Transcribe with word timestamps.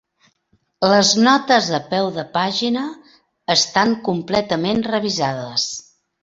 Les 0.91 1.09
notes 1.27 1.67
a 1.77 1.79
peu 1.91 2.09
de 2.15 2.23
pàgina 2.37 2.87
estan 3.57 3.95
completament 4.09 4.83
revisades. 4.91 5.69